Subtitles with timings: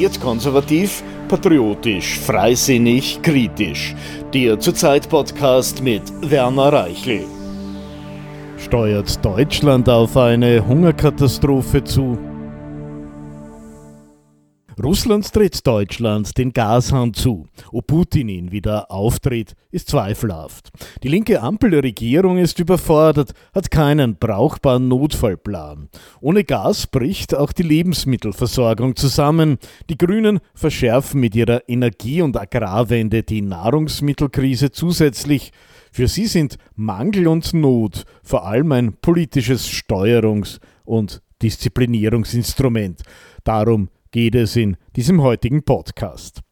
[0.00, 3.96] Wertkonservativ, patriotisch, freisinnig, kritisch.
[4.32, 7.24] Der Zurzeit-Podcast mit Werner Reichel.
[8.58, 12.16] Steuert Deutschland auf eine Hungerkatastrophe zu?
[14.82, 17.48] Russland tritt Deutschland den Gashahn zu.
[17.72, 20.70] Ob Putin ihn wieder auftritt, ist zweifelhaft.
[21.02, 25.88] Die linke Ampelregierung ist überfordert, hat keinen brauchbaren Notfallplan.
[26.20, 29.58] Ohne Gas bricht auch die Lebensmittelversorgung zusammen.
[29.90, 35.50] Die Grünen verschärfen mit ihrer Energie- und Agrarwende die Nahrungsmittelkrise zusätzlich.
[35.90, 43.02] Für sie sind Mangel und Not vor allem ein politisches Steuerungs- und Disziplinierungsinstrument.
[43.44, 46.42] Darum geht es in diesem heutigen Podcast.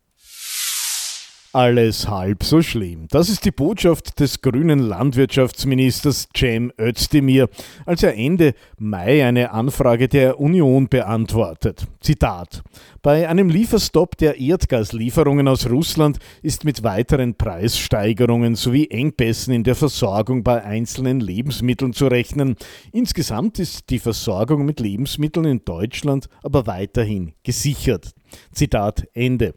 [1.52, 3.09] Alles halb so schlimm.
[3.10, 7.48] Das ist die Botschaft des grünen Landwirtschaftsministers Cem Özdemir,
[7.86, 11.86] als er Ende Mai eine Anfrage der Union beantwortet.
[12.00, 12.62] Zitat:
[13.00, 19.77] Bei einem Lieferstopp der Erdgaslieferungen aus Russland ist mit weiteren Preissteigerungen sowie Engpässen in der
[19.77, 22.56] Versorgung bei einzelnen Lebensmitteln zu rechnen.
[22.92, 28.12] Insgesamt ist die Versorgung mit Lebensmitteln in Deutschland aber weiterhin gesichert.
[28.52, 29.55] Zitat Ende.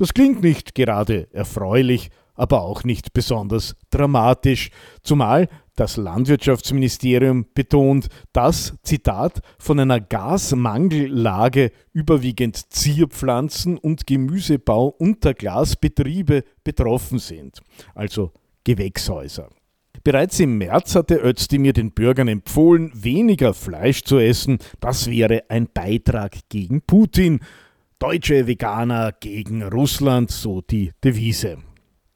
[0.00, 4.70] Das klingt nicht gerade erfreulich, aber auch nicht besonders dramatisch,
[5.02, 16.44] zumal das Landwirtschaftsministerium betont, dass, Zitat, von einer Gasmangellage überwiegend Zierpflanzen und Gemüsebau unter Glasbetriebe
[16.64, 17.60] betroffen sind,
[17.94, 18.32] also
[18.64, 19.50] Gewächshäuser.
[20.02, 25.68] Bereits im März hatte Özdemir den Bürgern empfohlen, weniger Fleisch zu essen, das wäre ein
[25.70, 27.40] Beitrag gegen Putin.
[28.00, 31.58] Deutsche Veganer gegen Russland, so die Devise.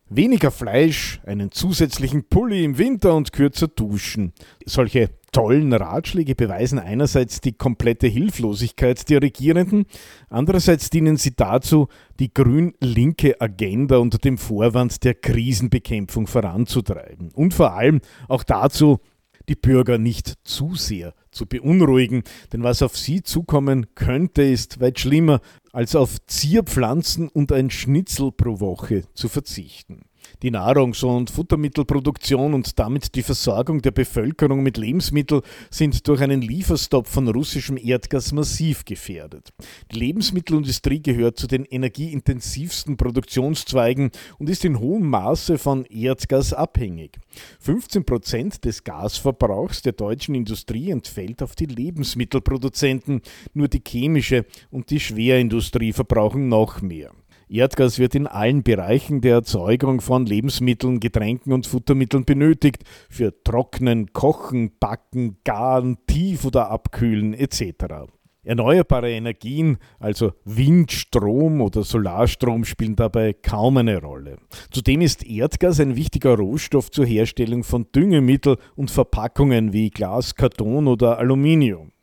[0.08, 4.32] Weniger Fleisch, einen zusätzlichen Pulli im Winter und kürzer duschen.
[4.64, 9.84] Solche tollen Ratschläge beweisen einerseits die komplette Hilflosigkeit der Regierenden,
[10.30, 11.88] andererseits dienen sie dazu,
[12.18, 19.00] die grün-linke Agenda unter dem Vorwand der Krisenbekämpfung voranzutreiben und vor allem auch dazu,
[19.48, 22.22] die Bürger nicht zu sehr zu beunruhigen,
[22.52, 25.40] denn was auf sie zukommen könnte, ist weit schlimmer,
[25.72, 30.02] als auf Zierpflanzen und ein Schnitzel pro Woche zu verzichten.
[30.42, 36.42] Die Nahrungs- und Futtermittelproduktion und damit die Versorgung der Bevölkerung mit Lebensmitteln sind durch einen
[36.42, 39.52] Lieferstopp von russischem Erdgas massiv gefährdet.
[39.92, 47.18] Die Lebensmittelindustrie gehört zu den energieintensivsten Produktionszweigen und ist in hohem Maße von Erdgas abhängig.
[47.60, 53.22] 15 Prozent des Gasverbrauchs der deutschen Industrie entfällt auf die Lebensmittelproduzenten,
[53.52, 57.12] nur die chemische und die Schwerindustrie verbrauchen noch mehr.
[57.54, 64.12] Erdgas wird in allen Bereichen der Erzeugung von Lebensmitteln, Getränken und Futtermitteln benötigt, für Trocknen,
[64.12, 68.10] Kochen, Backen, Garen, Tief- oder Abkühlen etc.
[68.42, 74.38] Erneuerbare Energien, also Wind, Strom oder Solarstrom, spielen dabei kaum eine Rolle.
[74.72, 80.88] Zudem ist Erdgas ein wichtiger Rohstoff zur Herstellung von Düngemittel und Verpackungen wie Glas, Karton
[80.88, 81.93] oder Aluminium.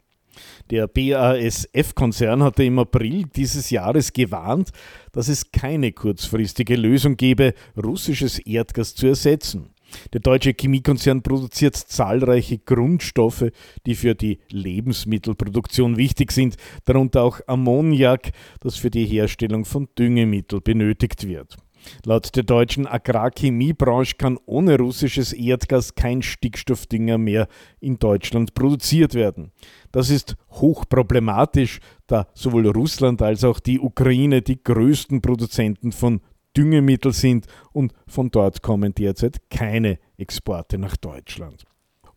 [0.71, 4.69] Der BASF-Konzern hatte im April dieses Jahres gewarnt,
[5.11, 9.71] dass es keine kurzfristige Lösung gebe, russisches Erdgas zu ersetzen.
[10.13, 13.51] Der deutsche Chemiekonzern produziert zahlreiche Grundstoffe,
[13.85, 16.55] die für die Lebensmittelproduktion wichtig sind,
[16.85, 18.31] darunter auch Ammoniak,
[18.61, 21.57] das für die Herstellung von Düngemittel benötigt wird.
[22.05, 27.47] Laut der deutschen Agrarchemiebranche kann ohne russisches Erdgas kein Stickstoffdünger mehr
[27.79, 29.51] in Deutschland produziert werden.
[29.91, 36.21] Das ist hochproblematisch, da sowohl Russland als auch die Ukraine die größten Produzenten von
[36.55, 41.65] Düngemittel sind und von dort kommen derzeit keine Exporte nach Deutschland.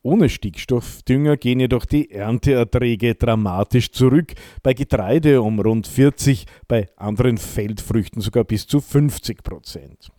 [0.06, 7.38] Ohne Stickstoffdünger gehen jedoch die Ernteerträge dramatisch zurück, bei Getreide um rund 40, bei anderen
[7.38, 10.10] Feldfrüchten sogar bis zu 50 Prozent.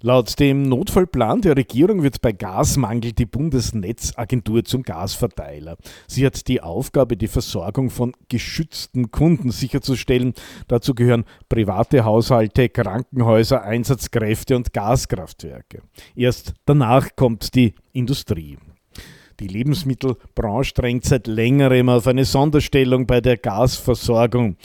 [0.00, 5.76] Laut dem Notfallplan der Regierung wird bei Gasmangel die Bundesnetzagentur zum Gasverteiler.
[6.08, 10.34] Sie hat die Aufgabe, die Versorgung von geschützten Kunden sicherzustellen.
[10.66, 15.82] Dazu gehören private Haushalte, Krankenhäuser, Einsatzkräfte und Gaskraftwerke.
[16.16, 18.58] Erst danach kommt die Industrie.
[19.40, 24.56] Die Lebensmittelbranche drängt seit längerem auf eine Sonderstellung bei der Gasversorgung.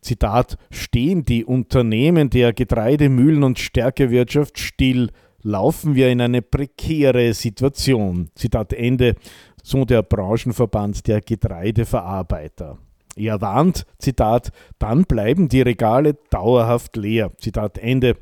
[0.00, 5.10] Zitat, stehen die Unternehmen der Getreidemühlen und Stärkewirtschaft still,
[5.42, 8.30] laufen wir in eine prekäre Situation.
[8.34, 9.14] Zitat Ende,
[9.62, 12.78] so der Branchenverband der Getreideverarbeiter.
[13.16, 17.32] Er warnt, Zitat, dann bleiben die Regale dauerhaft leer.
[17.38, 18.16] Zitat Ende.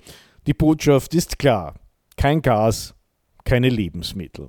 [0.46, 1.74] Die Botschaft ist klar.
[2.16, 2.94] Kein Gas,
[3.44, 4.48] keine Lebensmittel.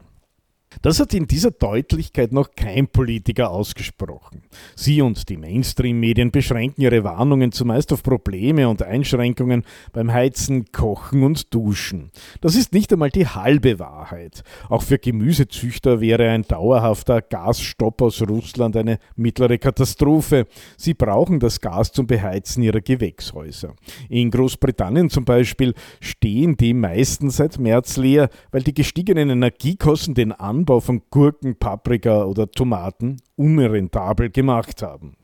[0.82, 4.42] Das hat in dieser Deutlichkeit noch kein Politiker ausgesprochen.
[4.76, 11.24] Sie und die Mainstream-Medien beschränken ihre Warnungen zumeist auf Probleme und Einschränkungen beim Heizen, Kochen
[11.24, 12.10] und Duschen.
[12.40, 14.44] Das ist nicht einmal die halbe Wahrheit.
[14.70, 20.48] Auch für Gemüsezüchter wäre ein dauerhafter Gasstopp aus Russland eine mittlere Katastrophe.
[20.78, 23.76] Sie brauchen das Gas zum Beheizen ihrer Gewächshäuser.
[24.10, 30.32] In Großbritannien zum Beispiel stehen die meisten seit März leer, weil die gestiegenen Energiekosten den
[30.32, 35.16] Anbau Anbau von Gurken, Paprika oder Tomaten unrentabel gemacht haben.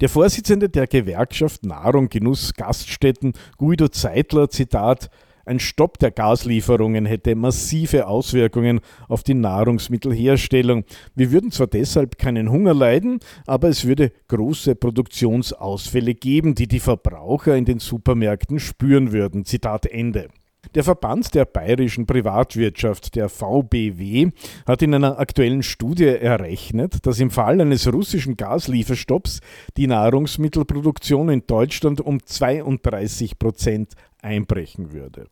[0.00, 5.10] Der Vorsitzende der Gewerkschaft Nahrung, Genuss, Gaststätten, Guido Zeitler, Zitat,
[5.44, 10.84] ein Stopp der Gaslieferungen hätte massive Auswirkungen auf die Nahrungsmittelherstellung.
[11.14, 16.80] Wir würden zwar deshalb keinen Hunger leiden, aber es würde große Produktionsausfälle geben, die die
[16.80, 19.44] Verbraucher in den Supermärkten spüren würden.
[19.44, 20.28] Zitat Ende.
[20.74, 24.30] Der Verband der bayerischen Privatwirtschaft, der VBW,
[24.66, 29.40] hat in einer aktuellen Studie errechnet, dass im Fall eines russischen Gaslieferstopps
[29.76, 35.26] die Nahrungsmittelproduktion in Deutschland um 32 Prozent einbrechen würde.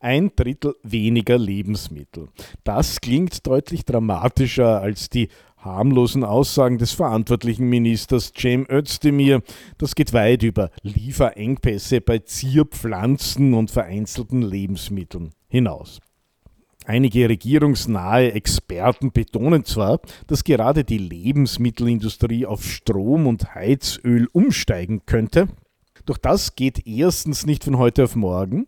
[0.00, 2.28] Ein Drittel weniger Lebensmittel.
[2.64, 5.28] Das klingt deutlich dramatischer als die
[5.64, 9.42] harmlosen Aussagen des verantwortlichen Ministers Cem Özdemir.
[9.78, 16.00] Das geht weit über Lieferengpässe bei Zierpflanzen und vereinzelten Lebensmitteln hinaus.
[16.84, 25.48] Einige regierungsnahe Experten betonen zwar, dass gerade die Lebensmittelindustrie auf Strom und Heizöl umsteigen könnte,
[26.06, 28.66] doch das geht erstens nicht von heute auf morgen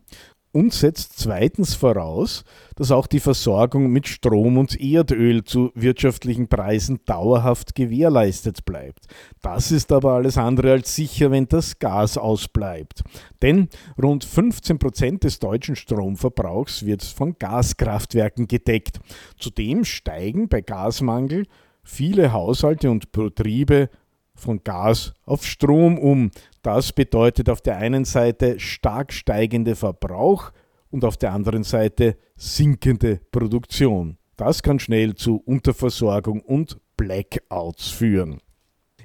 [0.54, 2.44] und setzt zweitens voraus,
[2.76, 9.06] dass auch die Versorgung mit Strom und Erdöl zu wirtschaftlichen Preisen dauerhaft gewährleistet bleibt.
[9.42, 13.02] Das ist aber alles andere als sicher, wenn das Gas ausbleibt.
[13.42, 13.68] Denn
[14.00, 19.00] rund 15 Prozent des deutschen Stromverbrauchs wird von Gaskraftwerken gedeckt.
[19.36, 21.46] Zudem steigen bei Gasmangel
[21.82, 23.90] viele Haushalte und Betriebe
[24.34, 26.30] von Gas auf Strom um.
[26.62, 30.52] Das bedeutet auf der einen Seite stark steigende Verbrauch
[30.90, 34.18] und auf der anderen Seite sinkende Produktion.
[34.36, 38.40] Das kann schnell zu Unterversorgung und Blackouts führen.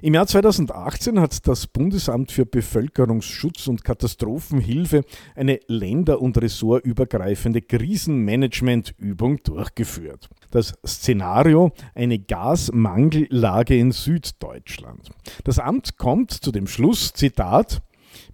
[0.02, 5.02] Im Jahr 2018 hat das Bundesamt für Bevölkerungsschutz und Katastrophenhilfe
[5.34, 10.30] eine länder- und ressortübergreifende Krisenmanagementübung durchgeführt.
[10.50, 15.10] Das Szenario eine Gasmangellage in Süddeutschland.
[15.44, 17.82] Das Amt kommt zu dem Schluss, Zitat,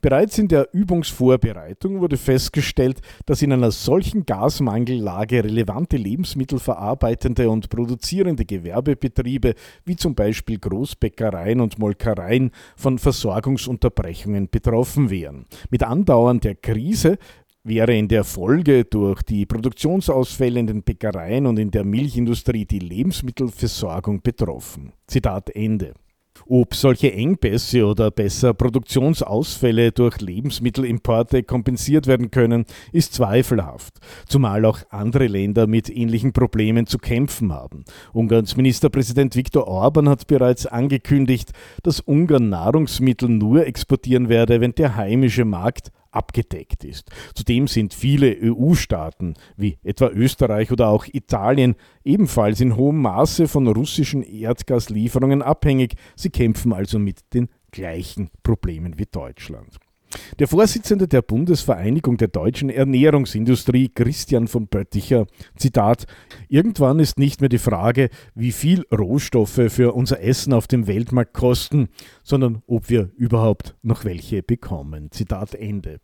[0.07, 8.45] Bereits in der Übungsvorbereitung wurde festgestellt, dass in einer solchen Gasmangellage relevante lebensmittelverarbeitende und produzierende
[8.45, 9.55] Gewerbebetriebe
[9.85, 15.47] wie zum Beispiel Großbäckereien und Molkereien von Versorgungsunterbrechungen betroffen wären.
[15.71, 17.19] Mit Andauern der Krise
[17.65, 22.79] wäre in der Folge durch die Produktionsausfälle in den Bäckereien und in der Milchindustrie die
[22.79, 24.93] Lebensmittelversorgung betroffen.
[25.09, 25.95] Zitat Ende.
[26.49, 33.95] Ob solche Engpässe oder besser Produktionsausfälle durch Lebensmittelimporte kompensiert werden können, ist zweifelhaft,
[34.29, 37.85] zumal auch andere Länder mit ähnlichen Problemen zu kämpfen haben.
[38.13, 41.51] Ungarns Ministerpräsident Viktor Orban hat bereits angekündigt,
[41.83, 47.11] dass Ungarn Nahrungsmittel nur exportieren werde, wenn der heimische Markt abgedeckt ist.
[47.35, 53.67] Zudem sind viele EU-Staaten, wie etwa Österreich oder auch Italien, ebenfalls in hohem Maße von
[53.69, 55.95] russischen Erdgaslieferungen abhängig.
[56.17, 59.79] Sie kämpfen also mit den gleichen Problemen wie Deutschland.
[60.39, 66.07] Der Vorsitzende der Bundesvereinigung der deutschen Ernährungsindustrie, Christian von Bötticher, Zitat,
[66.49, 71.35] irgendwann ist nicht mehr die Frage, wie viel Rohstoffe für unser Essen auf dem Weltmarkt
[71.35, 71.89] kosten,
[72.23, 75.11] sondern ob wir überhaupt noch welche bekommen.
[75.11, 76.01] Zitat Ende.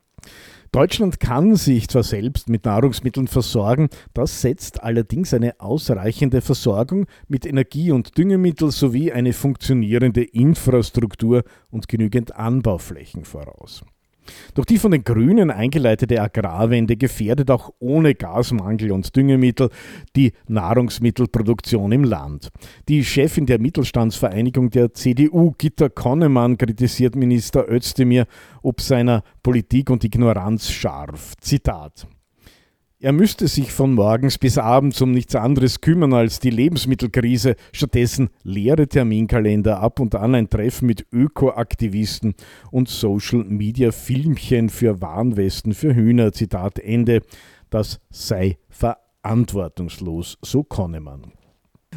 [0.75, 7.45] Deutschland kann sich zwar selbst mit Nahrungsmitteln versorgen, das setzt allerdings eine ausreichende Versorgung mit
[7.45, 13.85] Energie- und Düngemittel sowie eine funktionierende Infrastruktur und genügend Anbauflächen voraus.
[14.55, 19.71] Doch die von den Grünen eingeleitete Agrarwende gefährdet auch ohne Gasmangel und Düngemittel
[20.17, 22.51] die Nahrungsmittelproduktion im Land.
[22.89, 28.27] Die Chefin der Mittelstandsvereinigung der CDU, Gitta Konnemann, kritisiert Minister Özdemir
[28.63, 31.35] ob seiner Politik und Ignoranz scharf.
[31.41, 32.07] Zitat.
[33.03, 38.31] Er müsste sich von morgens bis abends um nichts anderes kümmern als die Lebensmittelkrise, stattdessen
[38.45, 42.37] leere Terminkalender, ab und an ein Treffen mit Ökoaktivisten
[42.71, 46.31] und Social-Media-Filmchen für Warnwesten für Hühner.
[46.31, 47.23] Zitat Ende.
[47.71, 51.33] Das sei verantwortungslos, so Konnemann.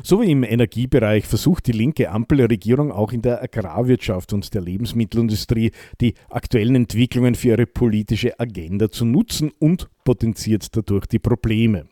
[0.07, 5.71] So wie im Energiebereich versucht die linke Ampelregierung auch in der Agrarwirtschaft und der Lebensmittelindustrie
[5.99, 11.87] die aktuellen Entwicklungen für ihre politische Agenda zu nutzen und potenziert dadurch die Probleme.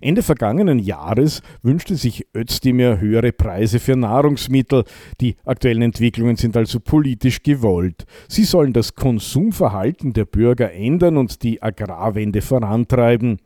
[0.00, 4.82] Ende vergangenen Jahres wünschte sich Özdemir höhere Preise für Nahrungsmittel.
[5.20, 8.04] Die aktuellen Entwicklungen sind also politisch gewollt.
[8.26, 13.38] Sie sollen das Konsumverhalten der Bürger ändern und die Agrarwende vorantreiben.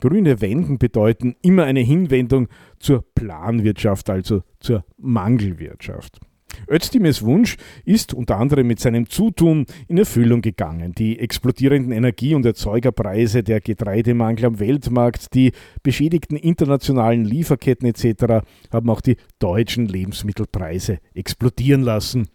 [0.00, 6.20] Grüne Wenden bedeuten immer eine Hinwendung zur Planwirtschaft, also zur Mangelwirtschaft.
[6.68, 10.92] Özdemirs Wunsch ist unter anderem mit seinem Zutun in Erfüllung gegangen.
[10.92, 15.52] Die explodierenden Energie- und Erzeugerpreise, der Getreidemangel am Weltmarkt, die
[15.82, 18.44] beschädigten internationalen Lieferketten etc.
[18.72, 22.28] haben auch die deutschen Lebensmittelpreise explodieren lassen.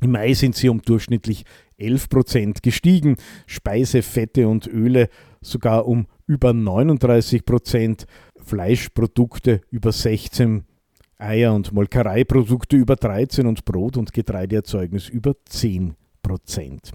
[0.00, 1.44] Im Mai sind sie um durchschnittlich
[1.78, 5.08] 11 Prozent gestiegen, Speise, Fette und Öle
[5.40, 8.06] sogar um über 39 Prozent,
[8.36, 10.64] Fleischprodukte über 16
[11.18, 16.92] Eier- und Molkereiprodukte über 13 und Brot- und Getreideerzeugnis über 10 Prozent.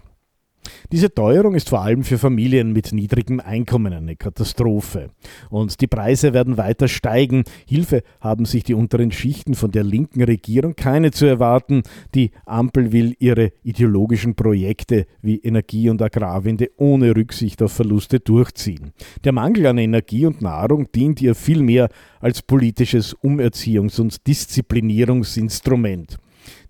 [0.90, 5.10] Diese Teuerung ist vor allem für Familien mit niedrigem Einkommen eine Katastrophe.
[5.50, 7.44] Und die Preise werden weiter steigen.
[7.66, 11.82] Hilfe haben sich die unteren Schichten von der linken Regierung keine zu erwarten.
[12.14, 18.92] Die Ampel will ihre ideologischen Projekte wie Energie- und Agrarwende ohne Rücksicht auf Verluste durchziehen.
[19.24, 21.88] Der Mangel an Energie und Nahrung dient ihr vielmehr
[22.20, 26.18] als politisches Umerziehungs- und Disziplinierungsinstrument.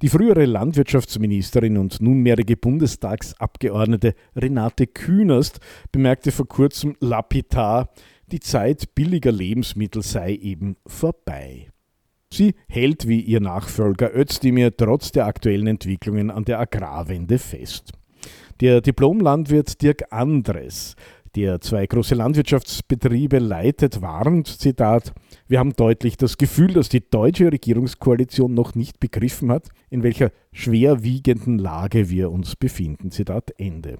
[0.03, 5.61] Die frühere Landwirtschaftsministerin und nunmehrige Bundestagsabgeordnete Renate Künast
[5.93, 7.91] bemerkte vor kurzem lapidar,
[8.31, 11.69] die Zeit billiger Lebensmittel sei eben vorbei.
[12.33, 17.93] Sie hält wie ihr Nachfolger Özdemir trotz der aktuellen Entwicklungen an der Agrarwende fest.
[18.61, 20.97] Der Diplomlandwirt Dirk Andres
[21.35, 25.13] der zwei große Landwirtschaftsbetriebe leitet, warnt, Zitat,
[25.49, 30.31] wir haben deutlich das Gefühl, dass die deutsche Regierungskoalition noch nicht begriffen hat, in welcher
[30.53, 33.11] schwerwiegenden Lage wir uns befinden.
[33.11, 33.99] Zitat Ende.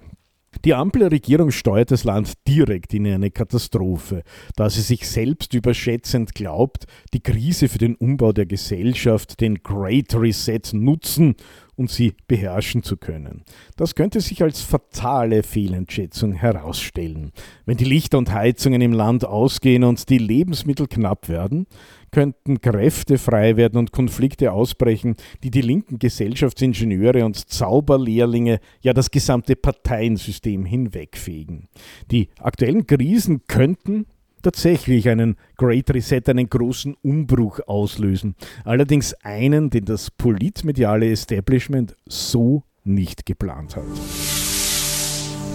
[0.65, 4.23] Die Ampelregierung steuert das Land direkt in eine Katastrophe,
[4.55, 10.15] da sie sich selbst überschätzend glaubt, die Krise für den Umbau der Gesellschaft, den Great
[10.15, 11.35] Reset nutzen
[11.75, 13.43] und sie beherrschen zu können.
[13.75, 17.31] Das könnte sich als fatale Fehlentschätzung herausstellen.
[17.65, 21.67] Wenn die Lichter und Heizungen im Land ausgehen und die Lebensmittel knapp werden,
[22.11, 29.11] könnten Kräfte frei werden und Konflikte ausbrechen, die die linken Gesellschaftsingenieure und Zauberlehrlinge, ja das
[29.11, 31.67] gesamte Parteiensystem hinwegfegen.
[32.11, 34.05] Die aktuellen Krisen könnten,
[34.43, 38.35] tatsächlich einen Great Reset, einen großen Umbruch auslösen.
[38.63, 43.83] Allerdings einen, den das politmediale Establishment so nicht geplant hat.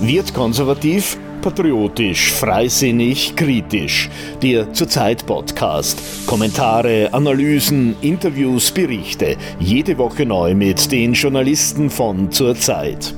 [0.00, 4.08] Wird konservativ, patriotisch, freisinnig, kritisch.
[4.42, 6.00] Der Zurzeit Podcast.
[6.26, 9.36] Kommentare, Analysen, Interviews, Berichte.
[9.58, 13.14] Jede Woche neu mit den Journalisten von Zurzeit.